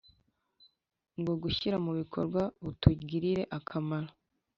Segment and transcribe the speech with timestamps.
[1.23, 4.09] no gushyira mubikorwa butugirire akamaro